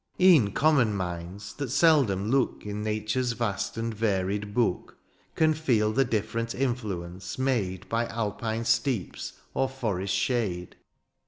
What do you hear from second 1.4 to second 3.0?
that seldom look In